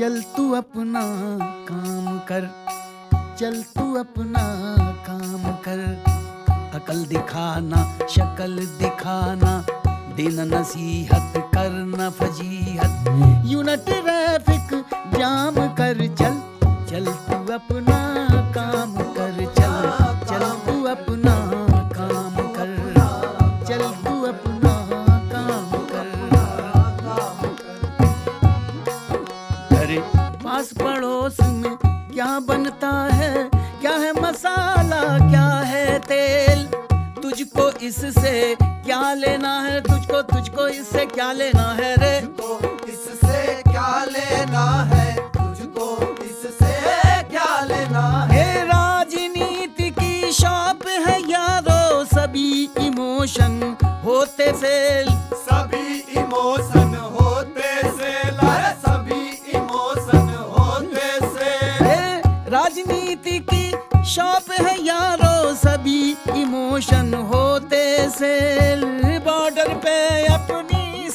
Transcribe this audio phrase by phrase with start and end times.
[0.00, 1.00] चल तू अपना
[1.68, 2.44] काम कर,
[3.38, 4.44] चल तू अपना
[5.08, 5.80] काम कर।
[6.74, 9.52] अकल दिखाना, शकल दिखाना
[10.16, 14.74] दिन नसीहत करना फजीहत। यू न ट्रैफ़िक
[15.18, 16.40] जाम कर, चल
[16.90, 18.00] चल तू अपना
[18.56, 18.96] काम
[29.90, 30.00] अरे
[30.44, 33.50] पास पड़ोस में क्या बनता है?
[33.80, 35.00] क्या है मसाला?
[35.30, 36.62] क्या है तेल?
[37.22, 39.80] तुझको इससे क्या लेना है?
[39.80, 42.16] तुझको तुझको इससे क्या लेना है रे?
[42.92, 45.14] इससे क्या लेना है?
[45.28, 45.90] तुझको
[46.24, 55.09] इससे क्या लेना है राजनीति की शॉप है यारो सभी इमोशन। होते फेल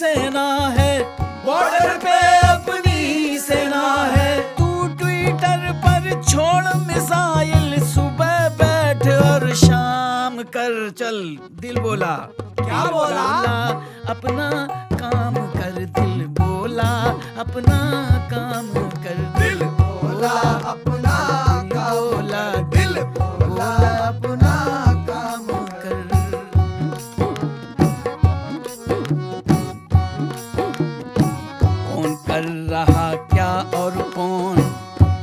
[0.00, 9.54] सेना है। बॉर्डर पे अपनी सेना है। तू ट्विटर पर छोड़ मिसाइल सुबह बैठ और
[9.54, 13.28] शाम कर। चल दिल बोला। क्या बोला?
[14.08, 14.59] अपना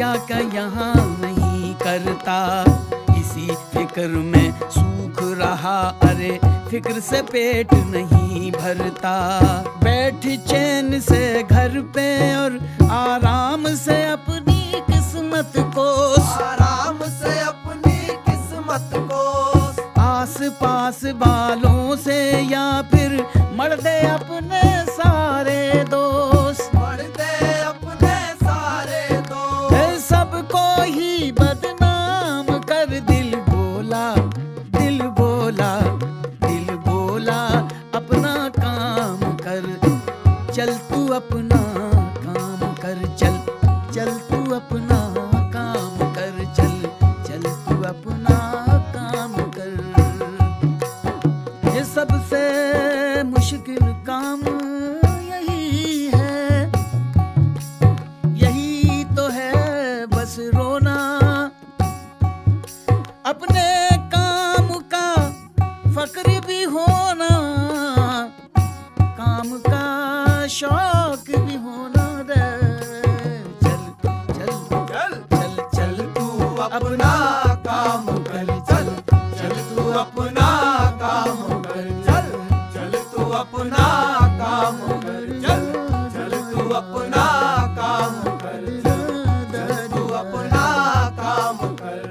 [0.00, 2.36] क्या क्या यहाँ नहीं करता।
[3.18, 6.30] इसी फ़िक्र में सूख रहा। अरे
[6.70, 9.12] फ़िक्र से पेट नहीं भरता।
[9.84, 12.58] बैठ चैन से घर पे और
[12.90, 15.88] आराम से अपनी किस्मत को।
[16.44, 17.98] आराम से अपनी
[18.30, 22.20] किस्मत को। आस पास बालों से
[22.52, 23.20] या फिर
[23.58, 26.19] मर दे अपने सारे दोस्त।
[40.54, 41.58] चल तू अपना
[42.16, 43.36] काम कर, चल
[43.94, 44.98] चल तू अपना
[45.54, 46.72] काम कर, चल
[47.28, 48.36] चल तू अपना
[48.96, 49.72] काम कर।
[51.74, 52.42] ये सबसे
[53.24, 54.42] मुश्किल काम
[55.28, 56.70] यही है,
[58.42, 60.98] यही तो है बस रोना।
[63.26, 63.68] अपने
[64.14, 65.08] काम का
[65.94, 67.30] फक्र भी होना
[76.76, 77.12] अपना
[77.66, 78.86] काम कर, चल
[79.38, 80.48] चल तू अपना
[81.00, 82.28] काम कर, चल
[82.74, 83.86] चल तू अपना
[84.40, 85.64] काम कर, चल
[86.14, 87.24] चल तू अपना
[87.78, 89.02] काम कर, चल
[89.52, 90.64] चल तू अपना
[91.20, 92.08] काम कर।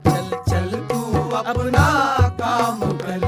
[0.00, 1.00] चल चल तू
[1.42, 1.86] अपना
[2.40, 3.25] काम कर